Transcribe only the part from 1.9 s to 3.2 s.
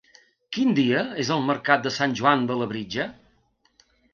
Sant Joan de Labritja?